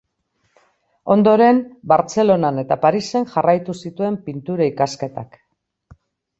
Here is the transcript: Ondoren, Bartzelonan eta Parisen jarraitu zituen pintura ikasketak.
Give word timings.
Ondoren, 1.15 1.59
Bartzelonan 1.91 2.59
eta 2.63 2.79
Parisen 2.87 3.29
jarraitu 3.35 3.79
zituen 3.85 4.21
pintura 4.27 4.71
ikasketak. 4.75 5.41